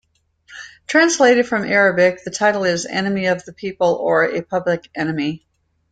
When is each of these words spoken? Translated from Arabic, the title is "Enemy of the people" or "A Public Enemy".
Translated 0.87 1.47
from 1.47 1.63
Arabic, 1.63 2.23
the 2.23 2.31
title 2.31 2.63
is 2.63 2.87
"Enemy 2.87 3.27
of 3.27 3.45
the 3.45 3.53
people" 3.53 3.93
or 4.01 4.23
"A 4.23 4.41
Public 4.41 4.89
Enemy". 4.95 5.45